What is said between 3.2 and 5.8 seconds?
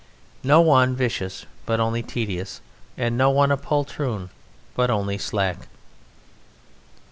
one a poltroon but only slack.